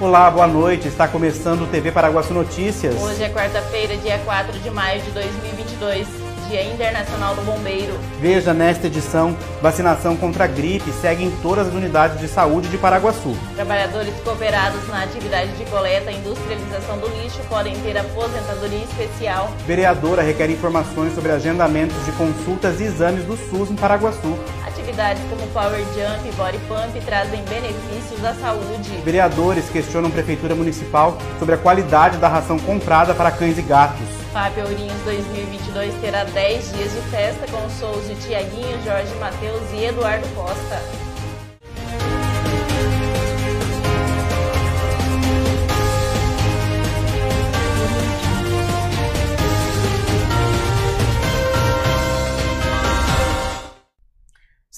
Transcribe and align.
Olá, 0.00 0.28
boa 0.28 0.48
noite. 0.48 0.88
Está 0.88 1.06
começando 1.06 1.62
o 1.62 1.66
TV 1.68 1.92
Paraguaçu 1.92 2.34
Notícias. 2.34 3.00
Hoje 3.00 3.22
é 3.22 3.28
quarta-feira, 3.28 3.96
dia 3.98 4.18
4 4.24 4.58
de 4.58 4.68
maio 4.68 5.00
de 5.00 5.10
2022, 5.12 6.08
Dia 6.48 6.64
Internacional 6.64 7.36
do 7.36 7.42
Bombeiro. 7.42 7.94
Veja 8.20 8.52
nesta 8.52 8.88
edição: 8.88 9.36
vacinação 9.62 10.16
contra 10.16 10.44
a 10.44 10.46
gripe 10.48 10.90
segue 11.00 11.22
em 11.22 11.30
todas 11.42 11.68
as 11.68 11.74
unidades 11.74 12.18
de 12.18 12.26
saúde 12.26 12.68
de 12.68 12.76
Paraguaçu. 12.76 13.36
Trabalhadores 13.54 14.12
cooperados 14.24 14.86
na 14.88 15.04
atividade 15.04 15.52
de 15.52 15.64
coleta 15.66 16.10
e 16.10 16.16
industrialização 16.16 16.98
do 16.98 17.06
lixo 17.22 17.38
podem 17.48 17.78
ter 17.80 17.96
aposentadoria 17.96 18.84
especial. 18.84 19.48
Vereadora 19.64 20.22
requer 20.22 20.50
informações 20.50 21.14
sobre 21.14 21.30
agendamentos 21.30 22.04
de 22.04 22.10
consultas 22.12 22.80
e 22.80 22.84
exames 22.84 23.24
do 23.24 23.36
SUS 23.36 23.70
em 23.70 23.76
Paraguaçu. 23.76 24.36
Atividades 24.84 25.22
como 25.30 25.46
Power 25.46 25.80
Jump 25.94 26.28
e 26.28 26.32
Body 26.32 26.58
Pump 26.68 27.00
trazem 27.06 27.42
benefícios 27.44 28.22
à 28.22 28.34
saúde. 28.34 28.90
Vereadores 29.02 29.70
questionam 29.70 30.10
a 30.10 30.12
Prefeitura 30.12 30.54
Municipal 30.54 31.16
sobre 31.38 31.54
a 31.54 31.58
qualidade 31.58 32.18
da 32.18 32.28
ração 32.28 32.58
comprada 32.58 33.14
para 33.14 33.30
cães 33.30 33.56
e 33.56 33.62
gatos. 33.62 34.06
FAP 34.30 34.58
Ourinhos 34.58 35.00
2022 35.06 35.94
terá 36.02 36.24
10 36.24 36.72
dias 36.74 36.92
de 36.92 37.00
festa 37.10 37.46
com 37.50 37.66
shows 37.80 38.06
de 38.06 38.14
Tiaguinho, 38.16 38.78
Jorge 38.84 39.14
Matheus 39.14 39.62
e 39.72 39.86
Eduardo 39.86 40.28
Costa. 40.34 41.03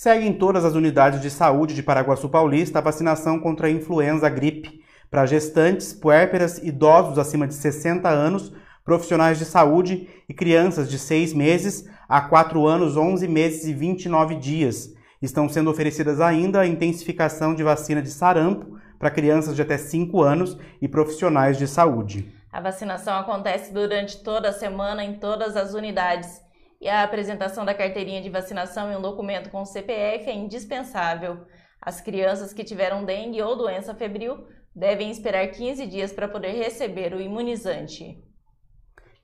Segue 0.07 0.25
em 0.25 0.33
todas 0.33 0.65
as 0.65 0.75
unidades 0.75 1.21
de 1.21 1.29
saúde 1.29 1.75
de 1.75 1.83
Paraguaçu 1.83 2.29
Paulista 2.29 2.79
a 2.79 2.81
vacinação 2.81 3.41
contra 3.41 3.67
a 3.67 3.71
influenza 3.73 4.29
gripe 4.29 4.81
para 5.11 5.27
gestantes, 5.27 5.93
puérperas, 5.93 6.59
idosos 6.59 7.19
acima 7.19 7.45
de 7.45 7.55
60 7.55 8.09
anos, 8.09 8.53
profissionais 8.85 9.37
de 9.37 9.45
saúde 9.45 10.09
e 10.29 10.33
crianças 10.33 10.89
de 10.89 10.97
6 10.97 11.33
meses 11.33 11.91
a 12.09 12.21
4 12.21 12.65
anos, 12.69 12.97
11 12.97 13.27
meses 13.27 13.65
e 13.65 13.75
29 13.75 14.37
dias. 14.37 14.95
Estão 15.21 15.49
sendo 15.49 15.71
oferecidas 15.71 16.21
ainda 16.21 16.61
a 16.61 16.67
intensificação 16.69 17.53
de 17.53 17.65
vacina 17.65 18.01
de 18.01 18.11
sarampo 18.11 18.79
para 19.01 19.11
crianças 19.11 19.57
de 19.57 19.63
até 19.63 19.77
5 19.77 20.23
anos 20.23 20.57
e 20.81 20.87
profissionais 20.87 21.59
de 21.59 21.67
saúde. 21.67 22.33
A 22.53 22.61
vacinação 22.61 23.19
acontece 23.19 23.75
durante 23.75 24.23
toda 24.23 24.51
a 24.51 24.53
semana 24.53 25.03
em 25.03 25.15
todas 25.15 25.57
as 25.57 25.75
unidades 25.75 26.46
e 26.81 26.89
a 26.89 27.03
apresentação 27.03 27.65
da 27.65 27.75
carteirinha 27.75 28.21
de 28.21 28.31
vacinação 28.31 28.93
e 28.93 28.97
um 28.97 29.03
documento 29.03 29.51
com 29.51 29.65
CPF 29.65 30.29
é 30.29 30.35
indispensável. 30.35 31.47
As 31.81 32.01
crianças 32.01 32.53
que 32.53 32.65
tiveram 32.65 33.05
dengue 33.05 33.43
ou 33.43 33.57
doença 33.57 33.95
febril 33.95 34.47
devem 34.75 35.11
esperar 35.11 35.47
15 35.49 35.87
dias 35.87 36.13
para 36.13 36.29
poder 36.29 36.53
receber 36.53 37.15
o 37.15 37.21
imunizante. 37.21 38.23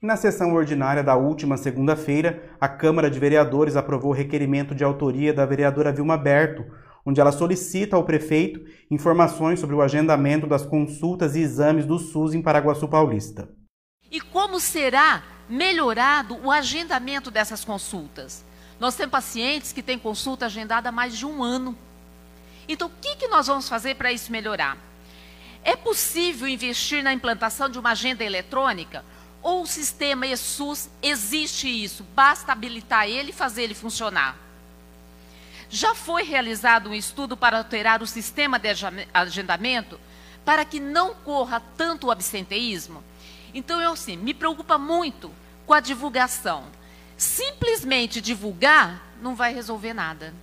Na 0.01 0.17
sessão 0.17 0.53
ordinária 0.53 1.03
da 1.03 1.15
última 1.15 1.55
segunda-feira, 1.55 2.43
a 2.59 2.67
Câmara 2.67 3.09
de 3.09 3.19
Vereadores 3.19 3.77
aprovou 3.77 4.11
o 4.11 4.15
requerimento 4.15 4.75
de 4.75 4.83
autoria 4.83 5.33
da 5.33 5.45
vereadora 5.45 5.93
Vilma 5.93 6.17
Berto, 6.17 6.65
onde 7.05 7.21
ela 7.21 7.31
solicita 7.31 7.95
ao 7.95 8.03
prefeito 8.03 8.61
informações 8.91 9.59
sobre 9.59 9.75
o 9.75 9.81
agendamento 9.81 10.47
das 10.47 10.65
consultas 10.65 11.35
e 11.35 11.41
exames 11.41 11.85
do 11.85 11.97
SUS 11.97 12.33
em 12.33 12.41
Paraguaçu 12.41 12.87
Paulista. 12.87 13.47
E 14.13 14.21
como 14.21 14.59
será 14.59 15.23
melhorado 15.49 16.39
o 16.45 16.51
agendamento 16.51 17.31
dessas 17.31 17.65
consultas? 17.65 18.45
Nós 18.79 18.95
temos 18.95 19.11
pacientes 19.11 19.73
que 19.73 19.81
têm 19.81 19.97
consulta 19.97 20.45
agendada 20.45 20.89
há 20.89 20.91
mais 20.91 21.17
de 21.17 21.25
um 21.25 21.43
ano. 21.43 21.75
Então, 22.67 22.89
o 22.89 22.91
que, 23.01 23.15
que 23.15 23.27
nós 23.27 23.47
vamos 23.47 23.67
fazer 23.67 23.95
para 23.95 24.11
isso 24.13 24.31
melhorar? 24.31 24.77
É 25.63 25.75
possível 25.75 26.47
investir 26.47 27.03
na 27.03 27.11
implantação 27.11 27.67
de 27.67 27.79
uma 27.79 27.89
agenda 27.89 28.23
eletrônica? 28.23 29.03
Ou 29.41 29.63
o 29.63 29.67
sistema 29.67 30.27
ESUS 30.27 30.91
existe 31.01 31.67
isso? 31.67 32.03
Basta 32.13 32.51
habilitar 32.51 33.07
ele 33.07 33.31
e 33.31 33.33
fazer 33.33 33.63
ele 33.63 33.73
funcionar. 33.73 34.37
Já 35.71 35.95
foi 35.95 36.21
realizado 36.21 36.91
um 36.91 36.93
estudo 36.93 37.35
para 37.35 37.57
alterar 37.57 38.03
o 38.03 38.07
sistema 38.07 38.59
de 38.59 38.67
agendamento 39.11 39.99
para 40.45 40.63
que 40.63 40.79
não 40.79 41.15
corra 41.15 41.59
tanto 41.75 42.07
o 42.07 42.11
absenteísmo? 42.11 43.03
Então, 43.53 43.81
eu 43.81 43.95
sim, 43.95 44.17
me 44.17 44.33
preocupa 44.33 44.77
muito 44.77 45.31
com 45.65 45.73
a 45.73 45.79
divulgação. 45.79 46.65
Simplesmente 47.17 48.19
divulgar 48.19 49.01
não 49.21 49.35
vai 49.35 49.53
resolver 49.53 49.93
nada. 49.93 50.33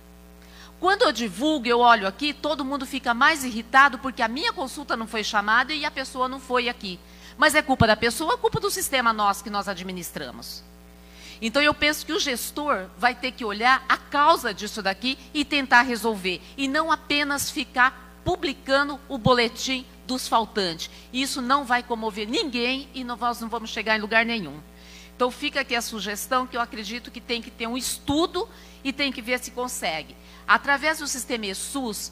Quando 0.79 1.03
eu 1.03 1.11
divulgo, 1.11 1.67
eu 1.67 1.79
olho 1.79 2.07
aqui, 2.07 2.33
todo 2.33 2.65
mundo 2.65 2.87
fica 2.87 3.13
mais 3.13 3.43
irritado 3.43 3.99
porque 3.99 4.23
a 4.23 4.27
minha 4.27 4.51
consulta 4.51 4.97
não 4.97 5.05
foi 5.05 5.23
chamada 5.23 5.71
e 5.71 5.85
a 5.85 5.91
pessoa 5.91 6.27
não 6.27 6.39
foi 6.39 6.67
aqui. 6.67 6.99
Mas 7.37 7.53
é 7.53 7.61
culpa 7.61 7.85
da 7.85 7.95
pessoa, 7.95 8.33
é 8.33 8.37
culpa 8.37 8.59
do 8.59 8.71
sistema 8.71 9.13
nosso 9.13 9.43
que 9.43 9.49
nós 9.49 9.67
administramos. 9.67 10.63
Então 11.39 11.61
eu 11.61 11.73
penso 11.73 12.05
que 12.05 12.13
o 12.13 12.19
gestor 12.19 12.87
vai 12.97 13.13
ter 13.13 13.31
que 13.31 13.45
olhar 13.45 13.83
a 13.87 13.97
causa 13.97 14.53
disso 14.53 14.81
daqui 14.81 15.17
e 15.33 15.45
tentar 15.45 15.83
resolver. 15.83 16.41
E 16.57 16.67
não 16.67 16.91
apenas 16.91 17.49
ficar 17.49 18.10
publicando 18.23 18.99
o 19.07 19.17
boletim 19.17 19.85
dos 20.05 20.27
faltantes. 20.27 20.89
Isso 21.11 21.41
não 21.41 21.65
vai 21.65 21.83
comover 21.83 22.27
ninguém 22.27 22.87
e 22.93 23.03
nós 23.03 23.39
não 23.41 23.49
vamos 23.49 23.69
chegar 23.69 23.97
em 23.97 24.01
lugar 24.01 24.25
nenhum. 24.25 24.59
Então 25.15 25.29
fica 25.29 25.61
aqui 25.61 25.75
a 25.75 25.81
sugestão 25.81 26.47
que 26.47 26.57
eu 26.57 26.61
acredito 26.61 27.11
que 27.11 27.21
tem 27.21 27.41
que 27.41 27.51
ter 27.51 27.67
um 27.67 27.77
estudo 27.77 28.47
e 28.83 28.91
tem 28.91 29.11
que 29.11 29.21
ver 29.21 29.39
se 29.39 29.51
consegue. 29.51 30.15
Através 30.47 30.99
do 30.99 31.07
sistema 31.07 31.45
ESUS, 31.45 32.11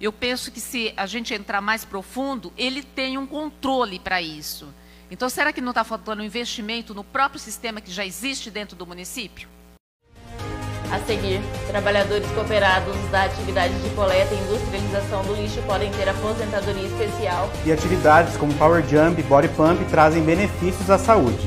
eu 0.00 0.12
penso 0.12 0.50
que 0.50 0.60
se 0.60 0.92
a 0.96 1.06
gente 1.06 1.34
entrar 1.34 1.60
mais 1.60 1.84
profundo, 1.84 2.52
ele 2.56 2.82
tem 2.82 3.16
um 3.16 3.26
controle 3.26 3.98
para 3.98 4.20
isso. 4.22 4.72
Então, 5.10 5.28
será 5.28 5.52
que 5.52 5.60
não 5.60 5.70
está 5.70 5.84
faltando 5.84 6.22
investimento 6.22 6.94
no 6.94 7.02
próprio 7.02 7.40
sistema 7.40 7.80
que 7.80 7.90
já 7.90 8.04
existe 8.04 8.50
dentro 8.50 8.76
do 8.76 8.86
município? 8.86 9.48
A 10.90 10.98
seguir, 11.00 11.40
trabalhadores 11.66 12.26
cooperados 12.30 12.96
da 13.10 13.24
atividade 13.24 13.74
de 13.82 13.90
coleta 13.90 14.34
e 14.34 14.38
industrialização 14.38 15.22
do 15.22 15.34
lixo 15.34 15.60
podem 15.66 15.90
ter 15.92 16.08
aposentadoria 16.08 16.86
especial. 16.86 17.50
E 17.66 17.70
atividades 17.70 18.36
como 18.38 18.54
Power 18.54 18.82
Jump 18.88 19.20
e 19.20 19.22
Body 19.24 19.48
Pump 19.48 19.84
trazem 19.90 20.22
benefícios 20.22 20.88
à 20.88 20.96
saúde. 20.96 21.46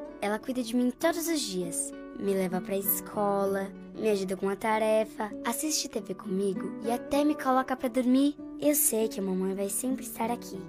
Ela 0.21 0.39
cuida 0.39 0.61
de 0.61 0.75
mim 0.75 0.91
todos 0.91 1.27
os 1.27 1.39
dias 1.41 1.91
me 2.21 2.33
leva 2.33 2.61
pra 2.61 2.77
escola, 2.77 3.71
me 3.95 4.09
ajuda 4.09 4.37
com 4.37 4.47
a 4.47 4.55
tarefa, 4.55 5.31
assiste 5.43 5.89
TV 5.89 6.13
comigo 6.13 6.71
e 6.83 6.91
até 6.91 7.23
me 7.23 7.33
coloca 7.33 7.75
para 7.75 7.89
dormir. 7.89 8.35
Eu 8.59 8.75
sei 8.75 9.07
que 9.07 9.19
a 9.19 9.23
mamãe 9.23 9.55
vai 9.55 9.69
sempre 9.69 10.03
estar 10.03 10.29
aqui. 10.29 10.59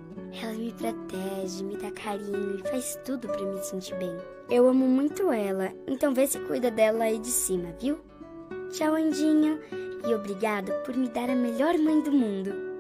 Ela 0.41 0.55
me 0.55 0.73
protege, 0.73 1.63
me 1.63 1.77
dá 1.77 1.91
carinho 1.91 2.59
e 2.59 2.69
faz 2.71 2.99
tudo 3.05 3.29
para 3.29 3.43
me 3.43 3.63
sentir 3.63 3.95
bem. 3.97 4.17
Eu 4.49 4.67
amo 4.67 4.87
muito 4.87 5.31
ela, 5.31 5.71
então 5.87 6.15
vê 6.15 6.27
se 6.27 6.39
cuida 6.41 6.71
dela 6.71 7.05
aí 7.05 7.19
de 7.19 7.29
cima, 7.29 7.75
viu? 7.79 8.01
Tchau, 8.71 8.95
Andinho, 8.95 9.61
e 10.09 10.15
obrigado 10.15 10.73
por 10.85 10.97
me 10.97 11.09
dar 11.09 11.29
a 11.29 11.35
melhor 11.35 11.77
mãe 11.79 12.01
do 12.01 12.11
mundo. 12.11 12.72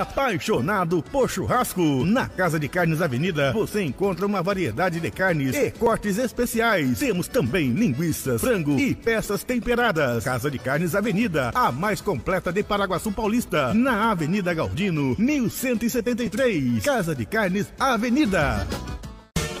Apaixonado 0.00 1.02
por 1.02 1.28
churrasco? 1.28 2.04
Na 2.04 2.28
Casa 2.28 2.58
de 2.58 2.68
Carnes 2.68 3.02
Avenida 3.02 3.52
você 3.52 3.82
encontra 3.82 4.26
uma 4.26 4.42
variedade 4.42 5.00
de 5.00 5.10
carnes 5.10 5.54
e 5.54 5.70
cortes 5.70 6.18
especiais. 6.18 6.98
Temos 6.98 7.28
também 7.28 7.70
linguiças, 7.70 8.40
frango 8.40 8.78
e 8.78 8.94
peças 8.94 9.44
temperadas. 9.44 10.24
Casa 10.24 10.50
de 10.50 10.58
Carnes 10.58 10.94
Avenida, 10.94 11.50
a 11.54 11.70
mais 11.70 12.00
completa 12.00 12.52
de 12.52 12.62
Paraguaçu 12.62 13.12
Paulista, 13.12 13.74
na 13.74 14.10
Avenida 14.10 14.54
Galdino, 14.54 15.14
1173. 15.18 16.82
Casa 16.82 17.14
de 17.14 17.26
Carnes 17.26 17.72
Avenida. 17.78 18.66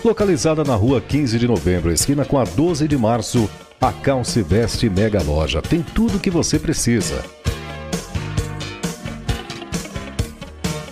Localizada 0.04 0.64
na 0.64 0.74
rua 0.74 1.00
15 1.00 1.38
de 1.38 1.46
novembro, 1.46 1.92
esquina 1.92 2.24
com 2.24 2.38
a 2.38 2.44
12 2.44 2.88
de 2.88 2.96
março, 2.96 3.48
a 3.80 3.92
Calce 3.92 4.42
Veste 4.42 4.88
Mega 4.88 5.22
Loja 5.22 5.60
tem 5.60 5.82
tudo 5.82 6.16
o 6.16 6.20
que 6.20 6.30
você 6.30 6.58
precisa 6.58 7.22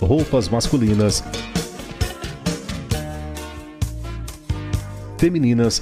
roupas 0.01 0.49
masculinas, 0.49 1.23
femininas, 5.17 5.81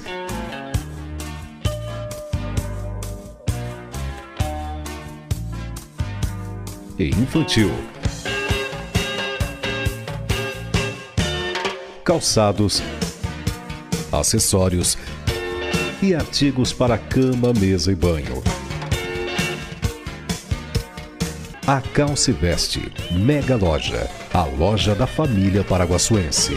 e 7.00 7.08
infantil. 7.08 7.70
Calçados, 12.04 12.82
acessórios 14.12 14.98
e 16.02 16.14
artigos 16.14 16.72
para 16.72 16.98
cama, 16.98 17.54
mesa 17.54 17.90
e 17.90 17.94
banho. 17.94 18.59
A 21.72 21.80
Calce 21.80 22.32
Veste, 22.32 22.90
Mega 23.12 23.54
Loja, 23.54 24.10
a 24.34 24.42
loja 24.42 24.92
da 24.92 25.06
família 25.06 25.62
paraguaçuense. 25.62 26.56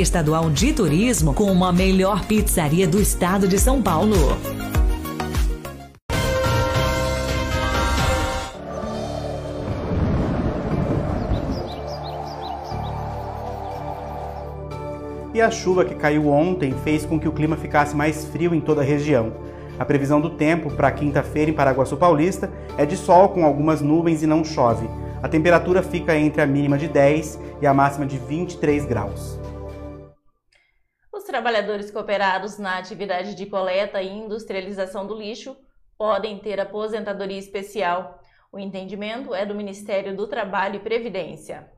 Estadual 0.00 0.48
de 0.48 0.72
Turismo 0.72 1.34
como 1.34 1.64
a 1.64 1.72
melhor 1.72 2.24
pizzaria 2.24 2.86
do 2.86 3.00
estado 3.00 3.48
de 3.48 3.58
São 3.58 3.82
Paulo. 3.82 4.14
E 15.34 15.40
a 15.40 15.50
chuva 15.50 15.84
que 15.84 15.96
caiu 15.96 16.28
ontem 16.28 16.72
fez 16.84 17.04
com 17.04 17.18
que 17.18 17.28
o 17.28 17.32
clima 17.32 17.56
ficasse 17.56 17.96
mais 17.96 18.24
frio 18.26 18.54
em 18.54 18.60
toda 18.60 18.82
a 18.82 18.84
região. 18.84 19.32
A 19.80 19.84
previsão 19.84 20.20
do 20.20 20.30
tempo 20.30 20.70
para 20.70 20.92
quinta-feira 20.92 21.50
em 21.50 21.54
Paraguaçu 21.54 21.96
Paulista 21.96 22.50
é 22.76 22.86
de 22.86 22.96
sol 22.96 23.30
com 23.30 23.44
algumas 23.44 23.80
nuvens 23.80 24.22
e 24.22 24.26
não 24.28 24.44
chove. 24.44 24.88
A 25.20 25.28
temperatura 25.28 25.82
fica 25.82 26.16
entre 26.16 26.40
a 26.40 26.46
mínima 26.46 26.78
de 26.78 26.86
10 26.86 27.38
e 27.60 27.66
a 27.66 27.74
máxima 27.74 28.06
de 28.06 28.16
23 28.16 28.84
graus. 28.84 29.38
Trabalhadores 31.28 31.90
cooperados 31.90 32.56
na 32.56 32.78
atividade 32.78 33.34
de 33.34 33.44
coleta 33.44 34.00
e 34.00 34.08
industrialização 34.08 35.06
do 35.06 35.14
lixo 35.14 35.54
podem 35.98 36.38
ter 36.38 36.58
aposentadoria 36.58 37.36
especial. 37.36 38.24
O 38.50 38.58
entendimento 38.58 39.34
é 39.34 39.44
do 39.44 39.54
Ministério 39.54 40.16
do 40.16 40.26
Trabalho 40.26 40.76
e 40.76 40.80
Previdência. 40.80 41.70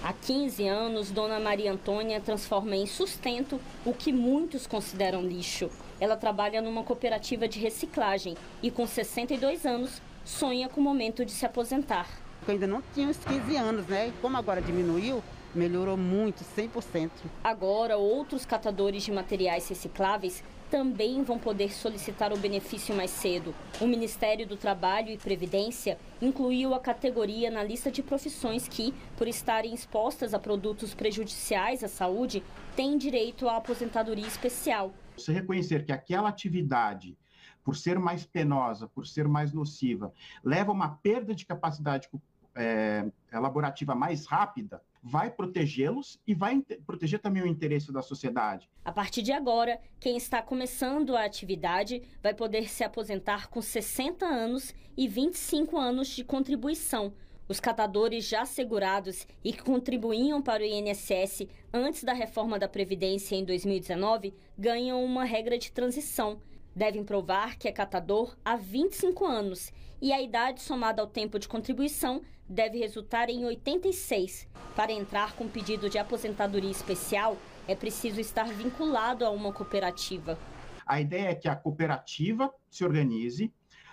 Há 0.00 0.12
15 0.12 0.64
anos, 0.64 1.10
Dona 1.10 1.40
Maria 1.40 1.72
Antônia 1.72 2.20
transforma 2.20 2.76
em 2.76 2.86
sustento 2.86 3.60
o 3.84 3.92
que 3.92 4.12
muitos 4.12 4.64
consideram 4.64 5.20
lixo. 5.20 5.68
Ela 5.98 6.16
trabalha 6.16 6.62
numa 6.62 6.84
cooperativa 6.84 7.48
de 7.48 7.58
reciclagem 7.58 8.36
e, 8.62 8.70
com 8.70 8.86
62 8.86 9.66
anos, 9.66 10.00
sonha 10.24 10.68
com 10.68 10.80
o 10.80 10.84
momento 10.84 11.24
de 11.24 11.32
se 11.32 11.44
aposentar. 11.44 12.06
Eu 12.46 12.52
ainda 12.52 12.68
não 12.68 12.80
tinha 12.94 13.08
uns 13.08 13.18
15 13.18 13.56
anos, 13.56 13.88
né? 13.88 14.12
Como 14.22 14.36
agora 14.36 14.62
diminuiu, 14.62 15.20
melhorou 15.54 15.96
muito, 15.96 16.44
100%. 16.44 17.10
Agora, 17.42 17.96
outros 17.96 18.44
catadores 18.44 19.02
de 19.02 19.12
materiais 19.12 19.68
recicláveis 19.68 20.42
também 20.70 21.22
vão 21.22 21.38
poder 21.38 21.72
solicitar 21.72 22.32
o 22.32 22.38
benefício 22.38 22.94
mais 22.94 23.10
cedo. 23.10 23.54
O 23.80 23.86
Ministério 23.86 24.46
do 24.46 24.56
Trabalho 24.56 25.10
e 25.10 25.16
Previdência 25.16 25.98
incluiu 26.20 26.74
a 26.74 26.80
categoria 26.80 27.50
na 27.50 27.62
lista 27.62 27.90
de 27.90 28.02
profissões 28.02 28.66
que, 28.66 28.92
por 29.16 29.28
estarem 29.28 29.72
expostas 29.72 30.34
a 30.34 30.38
produtos 30.38 30.92
prejudiciais 30.94 31.84
à 31.84 31.88
saúde, 31.88 32.42
têm 32.74 32.98
direito 32.98 33.48
à 33.48 33.56
aposentadoria 33.56 34.26
especial. 34.26 34.92
Você 35.16 35.32
reconhecer 35.32 35.84
que 35.84 35.92
aquela 35.92 36.28
atividade 36.28 37.16
por 37.64 37.74
ser 37.74 37.98
mais 37.98 38.26
penosa, 38.26 38.86
por 38.86 39.06
ser 39.06 39.26
mais 39.26 39.52
nociva, 39.52 40.12
leva 40.44 40.70
a 40.70 40.74
uma 40.74 40.88
perda 40.96 41.34
de 41.34 41.46
capacidade 41.46 42.08
é, 42.54 43.10
elaborativa 43.32 43.94
mais 43.94 44.26
rápida, 44.26 44.82
vai 45.06 45.30
protegê-los 45.30 46.18
e 46.26 46.34
vai 46.34 46.64
proteger 46.86 47.20
também 47.20 47.42
o 47.42 47.46
interesse 47.46 47.92
da 47.92 48.00
sociedade. 48.00 48.70
A 48.82 48.90
partir 48.90 49.20
de 49.20 49.32
agora, 49.32 49.78
quem 50.00 50.16
está 50.16 50.40
começando 50.40 51.14
a 51.14 51.26
atividade 51.26 52.00
vai 52.22 52.32
poder 52.32 52.70
se 52.70 52.82
aposentar 52.82 53.48
com 53.48 53.60
60 53.60 54.24
anos 54.24 54.74
e 54.96 55.06
25 55.06 55.76
anos 55.76 56.08
de 56.08 56.24
contribuição. 56.24 57.12
Os 57.46 57.60
catadores 57.60 58.26
já 58.26 58.46
segurados 58.46 59.26
e 59.44 59.52
que 59.52 59.62
contribuíam 59.62 60.40
para 60.40 60.62
o 60.62 60.66
INSS 60.66 61.46
antes 61.70 62.02
da 62.02 62.14
reforma 62.14 62.58
da 62.58 62.66
Previdência 62.66 63.36
em 63.36 63.44
2019 63.44 64.32
ganham 64.58 65.04
uma 65.04 65.24
regra 65.24 65.58
de 65.58 65.70
transição. 65.70 66.40
Devem 66.74 67.04
provar 67.04 67.58
que 67.58 67.68
é 67.68 67.72
catador 67.72 68.34
há 68.42 68.56
25 68.56 69.26
anos 69.26 69.70
e 70.00 70.14
a 70.14 70.22
idade 70.22 70.62
somada 70.62 71.02
ao 71.02 71.06
tempo 71.06 71.38
de 71.38 71.46
contribuição 71.46 72.22
deve 72.48 72.78
resultar 72.78 73.28
em 73.28 73.44
86. 73.44 74.48
Para 74.76 74.92
entrar 74.92 75.34
com 75.34 75.48
pedido 75.48 75.88
de 75.88 75.98
aposentadoria 75.98 76.70
especial, 76.70 77.36
é 77.66 77.74
preciso 77.74 78.20
estar 78.20 78.46
vinculado 78.48 79.24
a 79.24 79.30
uma 79.30 79.52
cooperativa. 79.52 80.38
A 80.86 81.00
ideia 81.00 81.30
é 81.30 81.34
que 81.34 81.48
a 81.48 81.56
cooperativa 81.56 82.52
se 82.70 82.84
organize, 82.84 83.52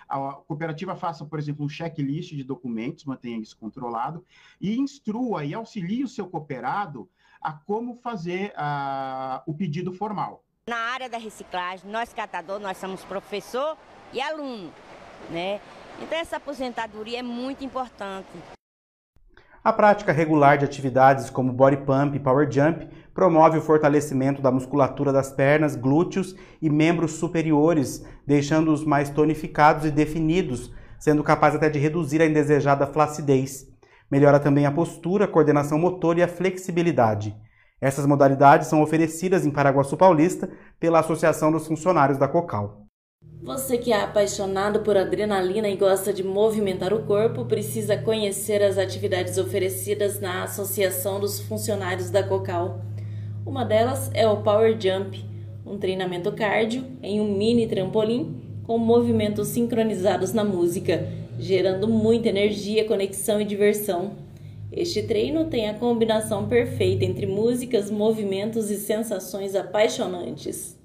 a 0.10 0.34
cooperativa 0.34 0.96
faça, 0.96 1.26
por 1.26 1.40
exemplo, 1.40 1.66
um 1.66 1.70
checklist 1.70 2.34
de 2.34 2.44
documentos, 2.44 3.06
mantenha 3.06 3.40
isso 3.40 3.58
controlado, 3.58 4.26
e 4.60 4.78
instrua 4.78 5.46
e 5.46 5.54
auxilie 5.54 6.04
o 6.04 6.08
seu 6.08 6.28
cooperado 6.28 7.10
a 7.42 7.54
como 7.54 7.96
fazer 7.96 8.52
uh, 8.52 9.42
o 9.46 9.54
pedido 9.54 9.94
formal. 9.94 10.44
Na 10.68 10.78
área 10.78 11.10
da 11.10 11.18
reciclagem, 11.18 11.90
nós 11.90 12.14
catador, 12.14 12.60
nós 12.60 12.78
somos 12.78 13.04
professor 13.06 13.78
e 14.14 14.22
aluno, 14.22 14.72
né? 15.30 15.62
Então 16.00 16.18
essa 16.18 16.38
aposentadoria 16.38 17.20
é 17.20 17.24
muito 17.24 17.64
importante. 17.66 18.28
A 19.64 19.72
prática 19.72 20.12
regular 20.12 20.58
de 20.58 20.66
atividades 20.66 21.30
como 21.30 21.54
body 21.54 21.78
pump 21.78 22.16
e 22.16 22.20
power 22.20 22.52
jump 22.52 22.88
promove 23.14 23.60
o 23.60 23.62
fortalecimento 23.62 24.42
da 24.42 24.52
musculatura 24.52 25.14
das 25.14 25.32
pernas, 25.32 25.76
glúteos 25.76 26.36
e 26.60 26.68
membros 26.68 27.14
superiores, 27.14 28.04
deixando-os 28.26 28.84
mais 28.84 29.12
tonificados 29.12 29.86
e 29.86 29.92
definidos, 29.92 30.74
sendo 31.00 31.24
capaz 31.24 31.54
até 31.54 31.70
de 31.70 31.78
reduzir 31.78 32.24
a 32.24 32.26
indesejada 32.26 32.88
flacidez. 32.88 33.68
Melhora 34.10 34.40
também 34.40 34.66
a 34.66 34.72
postura, 34.72 35.26
a 35.26 35.28
coordenação 35.28 35.78
motor 35.78 36.18
e 36.18 36.24
a 36.24 36.28
flexibilidade. 36.28 37.36
Essas 37.80 38.08
modalidades 38.08 38.68
são 38.68 38.82
oferecidas 38.82 39.46
em 39.46 39.52
Paraguaçu 39.52 39.96
Paulista 39.96 40.50
pela 40.80 41.00
Associação 41.00 41.52
dos 41.52 41.68
Funcionários 41.68 42.18
da 42.18 42.28
Cocal. 42.28 42.88
Você 43.44 43.76
que 43.76 43.92
é 43.92 44.00
apaixonado 44.00 44.82
por 44.82 44.96
adrenalina 44.96 45.68
e 45.68 45.76
gosta 45.76 46.14
de 46.14 46.24
movimentar 46.24 46.94
o 46.94 47.02
corpo, 47.02 47.44
precisa 47.44 47.98
conhecer 47.98 48.62
as 48.62 48.78
atividades 48.78 49.36
oferecidas 49.40 50.20
na 50.20 50.44
Associação 50.44 51.20
dos 51.20 51.40
Funcionários 51.40 52.12
da 52.12 52.22
Cocal. 52.22 52.82
Uma 53.44 53.66
delas 53.66 54.12
é 54.14 54.28
o 54.28 54.44
Power 54.44 54.78
Jump, 54.80 55.26
um 55.66 55.80
treinamento 55.80 56.32
cardio 56.34 56.86
em 57.02 57.20
um 57.20 57.36
mini 57.36 57.66
trampolim 57.66 58.42
com 58.64 58.78
movimentos 58.78 59.48
sincronizados 59.48 60.34
na 60.34 60.44
música, 60.44 61.08
gerando 61.40 61.88
muita 61.88 62.30
energia, 62.30 62.86
conexão 62.86 63.42
e 63.42 63.46
diversão. 63.46 64.12
Este 64.72 65.02
treino 65.02 65.46
tem 65.46 65.68
a 65.68 65.74
combinação 65.74 66.48
perfeita 66.48 67.04
entre 67.04 67.26
músicas, 67.26 67.90
movimentos 67.90 68.70
e 68.70 68.78
sensações 68.78 69.56
apaixonantes. 69.56 70.80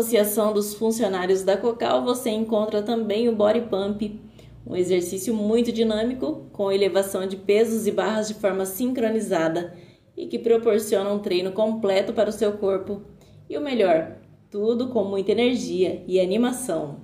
Associação 0.00 0.54
dos 0.54 0.72
Funcionários 0.72 1.42
da 1.42 1.58
Cocal 1.58 2.02
você 2.02 2.30
encontra 2.30 2.82
também 2.82 3.28
o 3.28 3.36
Body 3.36 3.60
Pump, 3.60 4.18
um 4.66 4.74
exercício 4.74 5.34
muito 5.34 5.70
dinâmico 5.70 6.46
com 6.54 6.72
elevação 6.72 7.26
de 7.26 7.36
pesos 7.36 7.86
e 7.86 7.92
barras 7.92 8.26
de 8.26 8.32
forma 8.32 8.64
sincronizada 8.64 9.76
e 10.16 10.26
que 10.26 10.38
proporciona 10.38 11.12
um 11.12 11.18
treino 11.18 11.52
completo 11.52 12.14
para 12.14 12.30
o 12.30 12.32
seu 12.32 12.54
corpo. 12.54 13.02
E 13.46 13.58
o 13.58 13.60
melhor, 13.60 14.16
tudo 14.50 14.88
com 14.88 15.04
muita 15.04 15.32
energia 15.32 16.02
e 16.08 16.18
animação. 16.18 16.96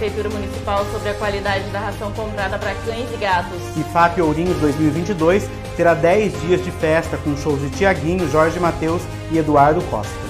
Prefeitura 0.00 0.30
Municipal 0.30 0.86
sobre 0.90 1.10
a 1.10 1.14
qualidade 1.14 1.68
da 1.68 1.78
ração 1.78 2.10
comprada 2.12 2.58
para 2.58 2.74
cães 2.74 3.06
e 3.12 3.16
gatos. 3.18 3.58
IFAP 3.76 4.22
Ourinhos 4.22 4.56
2022 4.56 5.46
terá 5.76 5.92
10 5.92 6.40
dias 6.40 6.64
de 6.64 6.70
festa 6.70 7.18
com 7.18 7.36
shows 7.36 7.60
de 7.60 7.68
Tiaguinho, 7.68 8.26
Jorge 8.30 8.58
Mateus 8.58 9.02
e 9.30 9.36
Eduardo 9.36 9.82
Costa. 9.90 10.29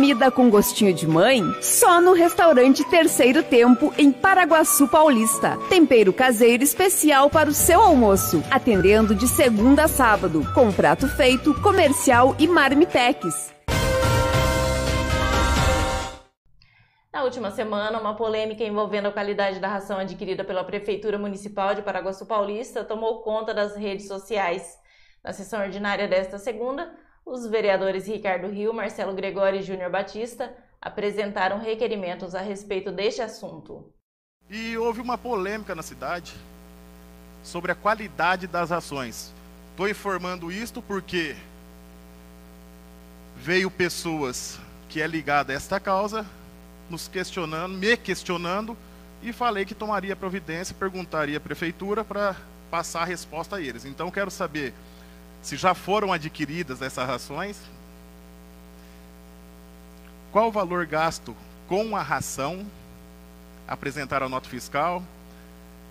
Comida 0.00 0.30
com 0.30 0.48
gostinho 0.48 0.94
de 0.94 1.06
mãe? 1.06 1.42
Só 1.60 2.00
no 2.00 2.14
restaurante 2.14 2.82
Terceiro 2.88 3.42
Tempo, 3.42 3.92
em 3.98 4.10
Paraguaçu 4.10 4.88
Paulista. 4.88 5.58
Tempero 5.68 6.10
caseiro 6.10 6.64
especial 6.64 7.28
para 7.28 7.50
o 7.50 7.52
seu 7.52 7.82
almoço. 7.82 8.42
Atendendo 8.50 9.14
de 9.14 9.28
segunda 9.28 9.84
a 9.84 9.88
sábado, 9.88 10.42
com 10.54 10.72
prato 10.72 11.06
feito, 11.06 11.52
comercial 11.60 12.34
e 12.38 12.48
marmitex. 12.48 13.52
Na 17.12 17.22
última 17.22 17.50
semana, 17.50 18.00
uma 18.00 18.16
polêmica 18.16 18.64
envolvendo 18.64 19.08
a 19.08 19.12
qualidade 19.12 19.60
da 19.60 19.68
ração 19.68 19.98
adquirida 19.98 20.42
pela 20.42 20.64
Prefeitura 20.64 21.18
Municipal 21.18 21.74
de 21.74 21.82
Paraguaçu 21.82 22.24
Paulista 22.24 22.82
tomou 22.82 23.20
conta 23.20 23.52
das 23.52 23.76
redes 23.76 24.08
sociais. 24.08 24.78
Na 25.22 25.34
sessão 25.34 25.60
ordinária 25.60 26.08
desta 26.08 26.38
segunda, 26.38 26.90
os 27.30 27.46
vereadores 27.46 28.08
Ricardo 28.08 28.48
Rio, 28.48 28.74
Marcelo 28.74 29.14
Gregório 29.14 29.60
e 29.60 29.62
Júnior 29.62 29.88
Batista 29.88 30.52
apresentaram 30.80 31.60
requerimentos 31.60 32.34
a 32.34 32.40
respeito 32.40 32.90
deste 32.90 33.22
assunto. 33.22 33.88
E 34.50 34.76
houve 34.76 35.00
uma 35.00 35.16
polêmica 35.16 35.72
na 35.72 35.82
cidade 35.82 36.34
sobre 37.44 37.70
a 37.70 37.74
qualidade 37.76 38.48
das 38.48 38.70
rações. 38.70 39.32
Estou 39.70 39.88
informando 39.88 40.50
isto 40.50 40.82
porque 40.82 41.36
veio 43.36 43.70
pessoas 43.70 44.58
que 44.88 45.00
é 45.00 45.06
ligada 45.06 45.52
a 45.52 45.56
esta 45.56 45.78
causa 45.78 46.26
nos 46.90 47.06
questionando, 47.06 47.78
me 47.78 47.96
questionando 47.96 48.76
e 49.22 49.32
falei 49.32 49.64
que 49.64 49.74
tomaria 49.74 50.16
providência, 50.16 50.74
perguntaria 50.74 51.36
à 51.36 51.40
prefeitura 51.40 52.02
para 52.02 52.34
passar 52.72 53.02
a 53.02 53.04
resposta 53.04 53.56
a 53.56 53.60
eles. 53.60 53.84
Então 53.84 54.10
quero 54.10 54.32
saber 54.32 54.74
se 55.42 55.56
já 55.56 55.74
foram 55.74 56.12
adquiridas 56.12 56.82
essas 56.82 57.06
rações, 57.06 57.56
qual 60.32 60.48
o 60.48 60.52
valor 60.52 60.86
gasto 60.86 61.34
com 61.66 61.96
a 61.96 62.02
ração, 62.02 62.66
apresentar 63.66 64.22
a 64.22 64.28
nota 64.28 64.48
fiscal, 64.48 65.02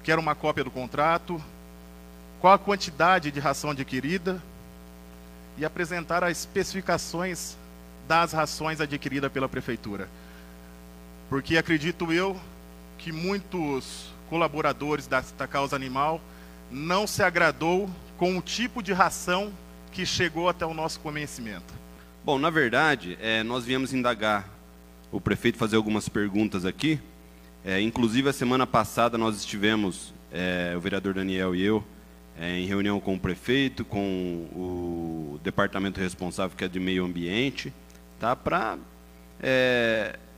quero 0.03 0.21
uma 0.21 0.35
cópia 0.35 0.63
do 0.63 0.71
contrato, 0.71 1.41
qual 2.39 2.53
a 2.53 2.59
quantidade 2.59 3.31
de 3.31 3.39
ração 3.39 3.71
adquirida 3.71 4.41
e 5.57 5.65
apresentar 5.65 6.23
as 6.23 6.39
especificações 6.39 7.57
das 8.07 8.31
rações 8.31 8.79
adquiridas 8.79 9.31
pela 9.31 9.49
prefeitura. 9.49 10.07
Porque 11.29 11.57
acredito 11.57 12.11
eu 12.11 12.39
que 12.97 13.11
muitos 13.11 14.09
colaboradores 14.29 15.05
desta 15.07 15.47
causa 15.47 15.75
animal 15.75 16.21
não 16.71 17.05
se 17.05 17.23
agradou 17.23 17.89
com 18.19 18.37
o 18.37 18.41
tipo 18.41 18.83
de 18.83 18.91
ração 18.91 19.49
que 19.93 20.05
chegou 20.05 20.49
até 20.49 20.65
o 20.65 20.73
nosso 20.73 20.99
conhecimento? 20.99 21.73
Bom, 22.23 22.37
na 22.37 22.49
verdade, 22.49 23.17
é, 23.21 23.41
nós 23.43 23.63
viemos 23.63 23.93
indagar 23.93 24.45
o 25.09 25.21
prefeito 25.21 25.57
fazer 25.57 25.77
algumas 25.77 26.09
perguntas 26.09 26.65
aqui. 26.65 26.99
É, 27.63 27.79
inclusive, 27.79 28.27
a 28.27 28.33
semana 28.33 28.67
passada 28.67 29.17
nós 29.17 29.37
estivemos, 29.37 30.13
é, 30.33 30.73
o 30.75 30.81
vereador 30.81 31.13
Daniel 31.13 31.55
e 31.55 31.63
eu, 31.63 31.81
em 32.37 32.65
reunião 32.65 32.99
com 32.99 33.15
o 33.15 33.19
prefeito, 33.19 33.85
com 33.85 34.47
o 34.53 35.39
departamento 35.41 35.99
responsável, 35.99 36.55
que 36.57 36.65
é 36.65 36.67
de 36.67 36.79
meio 36.79 37.05
ambiente, 37.05 37.73
tá, 38.19 38.35
para 38.35 38.77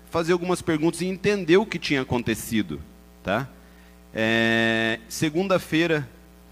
fazer 0.09 0.33
algumas 0.33 0.61
perguntas 0.63 1.01
e 1.01 1.05
entender 1.05 1.57
o 1.57 1.65
que 1.65 1.77
tinha 1.77 2.01
acontecido. 2.01 2.81
Tá? 3.23 3.47
Segunda-feira, 5.07 6.09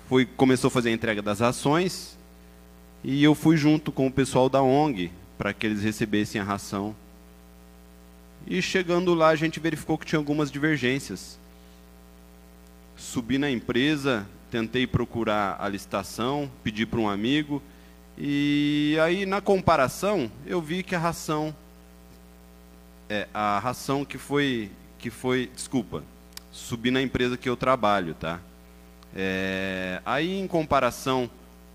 foi, 0.09 0.25
começou 0.25 0.69
a 0.69 0.71
fazer 0.71 0.89
a 0.89 0.93
entrega 0.93 1.21
das 1.21 1.39
rações 1.39 2.17
e 3.03 3.23
eu 3.23 3.35
fui 3.35 3.55
junto 3.55 3.91
com 3.91 4.07
o 4.07 4.11
pessoal 4.11 4.49
da 4.49 4.59
ONG 4.59 5.11
para 5.37 5.53
que 5.53 5.67
eles 5.67 5.83
recebessem 5.83 6.41
a 6.41 6.43
ração. 6.43 6.95
E 8.47 8.59
chegando 8.59 9.13
lá, 9.13 9.27
a 9.29 9.35
gente 9.35 9.59
verificou 9.59 9.99
que 9.99 10.07
tinha 10.07 10.17
algumas 10.17 10.49
divergências. 10.49 11.37
Subi 12.97 13.37
na 13.37 13.51
empresa, 13.51 14.27
tentei 14.49 14.87
procurar 14.87 15.57
a 15.59 15.69
licitação, 15.69 16.49
pedi 16.63 16.87
para 16.87 16.99
um 16.99 17.07
amigo, 17.07 17.61
e 18.17 18.97
aí 19.03 19.27
na 19.27 19.41
comparação 19.41 20.29
eu 20.43 20.59
vi 20.59 20.81
que 20.81 20.95
a 20.95 20.99
ração, 20.99 21.55
é, 23.07 23.27
a 23.31 23.59
ração 23.59 24.03
que 24.03 24.17
foi, 24.17 24.71
que 24.97 25.11
foi, 25.11 25.51
desculpa, 25.55 26.03
subi 26.51 26.89
na 26.89 26.99
empresa 26.99 27.37
que 27.37 27.47
eu 27.47 27.55
trabalho, 27.55 28.15
tá? 28.15 28.39
É, 29.15 30.01
aí, 30.05 30.39
em 30.39 30.47
comparação 30.47 31.29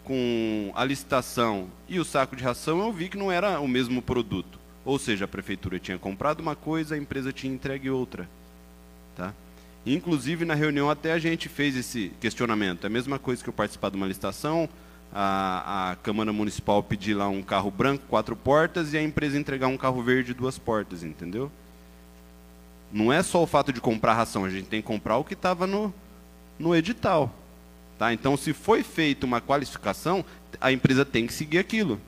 com 0.05 0.71
a 0.75 0.85
licitação 0.85 1.69
e 1.88 1.99
o 1.99 2.05
saco 2.05 2.37
de 2.37 2.45
ração, 2.45 2.81
eu 2.81 2.93
vi 2.93 3.09
que 3.09 3.17
não 3.17 3.33
era 3.33 3.61
o 3.61 3.67
mesmo 3.67 4.03
produto. 4.03 4.59
Ou 4.85 4.99
seja, 4.99 5.25
a 5.25 5.29
prefeitura 5.29 5.79
tinha 5.79 5.99
comprado 5.99 6.41
uma 6.41 6.55
coisa, 6.55 6.95
a 6.95 6.99
empresa 6.99 7.33
tinha 7.33 7.53
entregue 7.53 7.88
outra. 7.88 8.29
Tá? 9.17 9.33
Inclusive, 9.87 10.45
na 10.45 10.55
reunião, 10.55 10.91
até 10.91 11.12
a 11.12 11.19
gente 11.19 11.49
fez 11.49 11.76
esse 11.76 12.12
questionamento. 12.21 12.85
É 12.85 12.87
a 12.87 12.91
mesma 12.91 13.19
coisa 13.19 13.43
que 13.43 13.49
eu 13.49 13.53
participar 13.53 13.91
de 13.91 13.97
uma 13.97 14.07
licitação, 14.07 14.69
a, 15.12 15.93
a 15.93 15.97
Câmara 15.97 16.33
Municipal 16.33 16.83
pedir 16.83 17.14
lá 17.14 17.29
um 17.29 17.43
carro 17.43 17.71
branco, 17.71 18.05
quatro 18.09 18.37
portas, 18.37 18.93
e 18.93 18.99
a 18.99 19.03
empresa 19.03 19.38
entregar 19.38 19.69
um 19.69 19.76
carro 19.76 20.03
verde, 20.03 20.35
duas 20.35 20.59
portas, 20.59 21.03
entendeu? 21.03 21.50
Não 22.93 23.12
é 23.12 23.23
só 23.23 23.43
o 23.43 23.47
fato 23.47 23.73
de 23.73 23.81
comprar 23.81 24.14
ração, 24.14 24.45
a 24.45 24.50
gente 24.50 24.69
tem 24.69 24.81
que 24.81 24.87
comprar 24.87 25.17
o 25.17 25.25
que 25.25 25.35
estava 25.35 25.67
no, 25.67 25.93
no 26.59 26.75
edital. 26.75 27.31
Tá? 27.99 28.13
Então, 28.13 28.37
se 28.37 28.53
foi 28.53 28.83
feita 28.83 29.25
uma 29.27 29.41
qualificação, 29.41 30.25
a 30.61 30.73
empresa 30.73 31.05
tem 31.05 31.27
que 31.27 31.33
seguir 31.33 31.59
aquilo. 31.59 32.01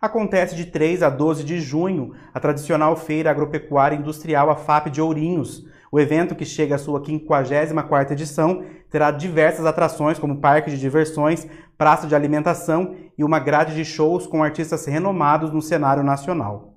Acontece 0.00 0.54
de 0.54 0.66
3 0.66 1.02
a 1.02 1.08
12 1.08 1.44
de 1.44 1.60
junho 1.60 2.14
a 2.34 2.38
tradicional 2.38 2.94
Feira 2.94 3.30
Agropecuária 3.30 3.96
Industrial 3.96 4.50
a 4.50 4.56
FAP 4.56 4.88
de 4.88 5.00
Ourinhos. 5.00 5.64
O 5.90 5.98
evento, 5.98 6.34
que 6.34 6.44
chega 6.44 6.74
à 6.74 6.78
sua 6.78 7.00
54ª 7.00 8.10
edição, 8.10 8.66
terá 8.90 9.10
diversas 9.10 9.64
atrações 9.64 10.18
como 10.18 10.40
parque 10.40 10.70
de 10.70 10.78
diversões, 10.78 11.46
praça 11.78 12.06
de 12.06 12.14
alimentação 12.14 12.94
e 13.16 13.24
uma 13.24 13.38
grade 13.38 13.74
de 13.74 13.84
shows 13.84 14.26
com 14.26 14.42
artistas 14.42 14.84
renomados 14.84 15.50
no 15.50 15.62
cenário 15.62 16.02
nacional. 16.02 16.74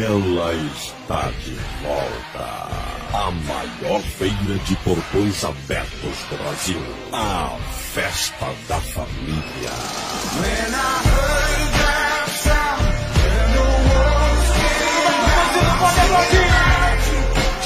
Ela 0.00 0.54
está 0.54 1.28
de 1.42 1.54
volta. 1.82 2.68
A 3.12 3.32
maior 3.32 4.00
feira 4.00 4.58
de 4.64 4.76
portões 4.76 5.44
abertos 5.44 6.18
do 6.30 6.36
Brasil. 6.36 6.80
A 7.12 7.58
Festa 7.92 8.46
da 8.68 8.80
Família. 8.80 9.72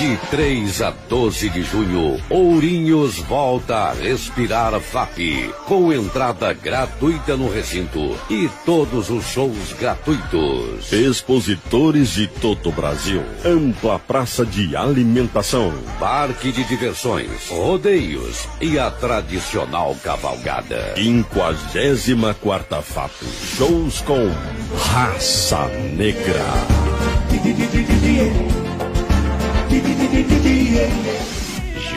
De 0.02 0.16
3 0.30 0.82
a 0.82 0.90
12 1.08 1.48
de 1.48 1.62
junho, 1.62 2.20
Ourinhos 2.28 3.18
volta 3.18 3.76
a 3.76 3.92
respirar 3.92 4.72
FAP, 4.80 5.48
com 5.64 5.92
entrada 5.92 6.52
gratuita 6.52 7.36
no 7.36 7.48
recinto 7.48 8.18
e 8.28 8.50
todos 8.66 9.10
os 9.10 9.24
shows 9.26 9.72
gratuitos. 9.78 10.92
Expositores 10.92 12.14
de 12.14 12.26
todo 12.26 12.70
o 12.70 12.72
Brasil. 12.72 13.22
Ampla 13.44 13.96
praça 14.00 14.44
de 14.44 14.74
alimentação. 14.74 15.72
Parque 16.00 16.50
de 16.50 16.64
diversões, 16.64 17.48
rodeios 17.48 18.48
e 18.60 18.80
a 18.80 18.90
tradicional 18.90 19.96
cavalgada. 20.02 20.96
54 20.96 22.82
FAP. 22.82 23.12
Shows 23.56 24.00
com 24.00 24.28
Raça 24.76 25.68
Negra. 25.96 26.42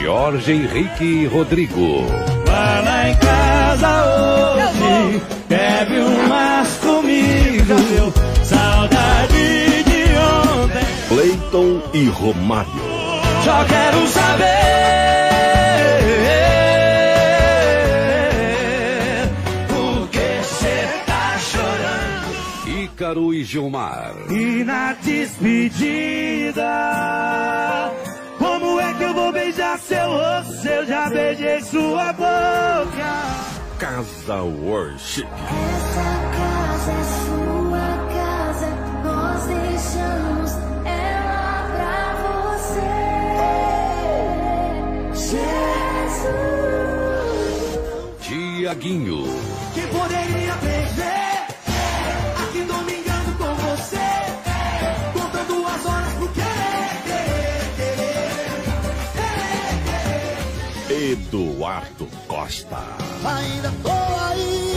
Jorge 0.02 0.52
Henrique 0.52 1.26
Rodrigo. 1.26 2.06
Vá 2.46 2.80
lá 2.84 3.08
em 3.10 3.16
casa 3.16 4.04
hoje, 4.04 5.22
bebe 5.48 5.98
umas 5.98 6.68
comigo, 6.76 7.74
meu. 7.90 8.12
Saudade 8.44 9.84
de 9.84 10.04
ontem. 10.16 10.86
Cleiton 11.08 11.82
e 11.92 12.08
Romário. 12.08 12.70
Só 13.44 13.64
quero 13.64 14.06
saber 14.06 15.25
Ícaro 23.16 23.32
e 23.32 23.42
Gilmar. 23.42 24.14
E 24.30 24.62
na 24.62 24.92
despedida, 24.92 26.62
como 28.38 28.78
é 28.78 28.92
que 28.94 29.02
eu 29.04 29.14
vou 29.14 29.32
beijar 29.32 29.78
seu 29.78 30.10
rosto 30.10 30.52
se 30.60 30.68
eu 30.68 30.86
já 30.86 31.08
beijei 31.08 31.62
sua 31.62 32.12
boca? 32.12 33.56
Casa 33.78 34.42
Worship. 34.42 35.26
casa 35.26 36.92
é 36.92 37.04
sua 37.24 37.88
casa, 38.14 38.68
nós 39.02 39.44
deixamos 39.46 40.50
ela 40.84 41.64
pra 41.72 42.14
você. 42.62 42.92
Jesus. 45.14 46.36
Tiaguinho. 48.20 49.24
Que 49.74 49.86
poderia 49.86 50.54
prever 50.54 51.15
Eduardo 61.36 62.08
Costa. 62.26 62.78
Ainda 63.22 63.70
tô 63.82 63.90
aí, 63.90 64.72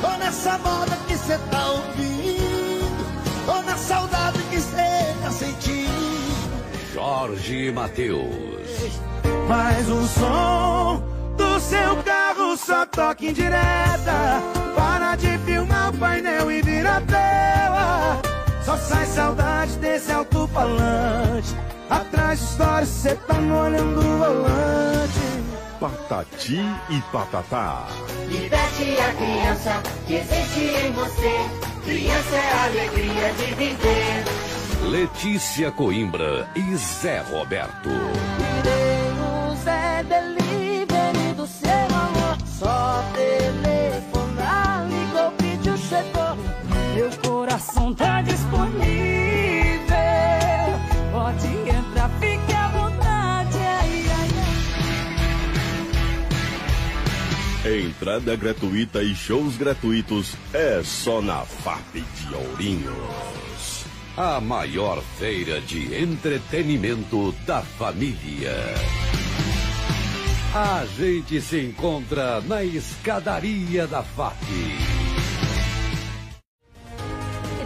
tô 0.00 0.08
nessa 0.18 0.58
moda 0.58 0.96
que 1.06 1.16
cê 1.16 1.38
tá 1.48 1.70
ouvindo, 1.70 3.46
tô 3.46 3.62
na 3.62 3.76
saudade 3.76 4.42
que 4.50 4.60
cê 4.60 5.14
tá 5.22 5.30
sentindo. 5.30 5.94
Jorge 6.92 7.70
Matheus. 7.70 9.00
Mais 9.48 9.88
um 9.88 10.04
som 10.08 11.04
do 11.36 11.60
seu 11.60 12.02
carro, 12.02 12.56
só 12.56 12.84
toque 12.86 13.28
indireta. 13.28 14.42
Para 14.74 15.14
de 15.14 15.38
filmar 15.38 15.90
o 15.90 15.98
painel 15.98 16.50
e 16.50 16.62
vira 16.62 16.96
a 16.96 17.00
tela. 17.00 18.22
Só 18.64 18.76
sai 18.76 19.06
saudade 19.06 19.76
desse 19.76 20.10
alto-falante. 20.10 21.54
Atrás 21.88 22.40
de 22.40 22.44
história, 22.44 22.86
cê 22.86 23.14
tá 23.14 23.34
molhando 23.34 24.00
o 24.00 24.18
volante. 24.18 25.23
Patati 25.84 26.62
e 26.88 27.02
Patatá. 27.12 27.86
Liberte 28.26 28.96
a 28.98 29.12
criança 29.12 29.82
que 30.06 30.14
existe 30.14 30.60
em 30.60 30.92
você. 30.92 31.30
Criança 31.84 32.36
é 32.36 32.52
a 32.52 32.64
alegria 32.64 33.32
de 33.34 33.54
viver. 33.54 34.24
Letícia 34.88 35.70
Coimbra 35.70 36.48
e 36.56 36.74
Zé 36.76 37.20
Roberto. 37.20 37.90
Entrada 57.64 58.36
gratuita 58.36 59.02
e 59.02 59.14
shows 59.14 59.56
gratuitos 59.56 60.36
é 60.52 60.82
só 60.84 61.22
na 61.22 61.46
FAP 61.46 61.94
de 61.94 62.34
Ourinhos. 62.34 63.86
A 64.18 64.38
maior 64.38 65.02
feira 65.18 65.62
de 65.62 65.94
entretenimento 65.94 67.32
da 67.46 67.62
família. 67.62 68.52
A 70.54 70.84
gente 70.94 71.40
se 71.40 71.58
encontra 71.58 72.42
na 72.42 72.62
escadaria 72.62 73.86
da 73.86 74.02
FAP. 74.02 74.93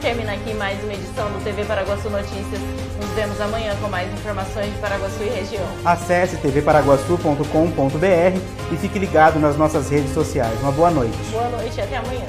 Termina 0.00 0.32
aqui 0.32 0.54
mais 0.54 0.82
uma 0.84 0.94
edição 0.94 1.28
do 1.32 1.42
TV 1.42 1.64
Paraguaçu 1.64 2.08
Notícias. 2.08 2.60
Nos 3.00 3.10
vemos 3.16 3.40
amanhã 3.40 3.74
com 3.80 3.88
mais 3.88 4.12
informações 4.12 4.72
de 4.72 4.78
Paraguaçu 4.78 5.22
e 5.22 5.28
região. 5.28 5.66
Acesse 5.84 6.36
tvparaguaçu.com.br 6.36 8.72
e 8.72 8.76
fique 8.76 8.98
ligado 8.98 9.40
nas 9.40 9.56
nossas 9.56 9.90
redes 9.90 10.14
sociais. 10.14 10.56
Uma 10.60 10.70
boa 10.70 10.90
noite. 10.90 11.16
Boa 11.32 11.48
noite 11.48 11.76
e 11.76 11.80
até 11.80 11.96
amanhã. 11.96 12.26